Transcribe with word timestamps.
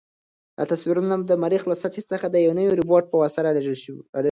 دا 0.57 0.63
تصویرونه 0.71 1.15
د 1.29 1.31
مریخ 1.43 1.63
له 1.67 1.75
سطحې 1.81 2.03
څخه 2.11 2.25
د 2.29 2.35
نوي 2.59 2.73
روبوټ 2.79 3.03
په 3.09 3.15
واسطه 3.21 3.41
رالېږل 3.45 3.77
شوي. 3.83 4.01